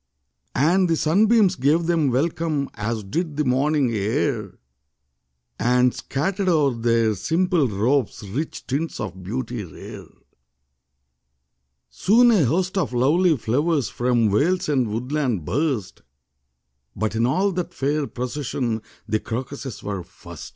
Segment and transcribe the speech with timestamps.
[0.55, 2.71] And the sunbeams gave them welcome.
[2.73, 4.57] As did the morning air
[5.59, 10.07] And scattered o'er their simple robes Rich tints of beauty rare.
[11.91, 16.01] Soon a host of lovely flowers From vales and woodland burst;
[16.95, 20.49] But in all that fair procession The crocuses were first.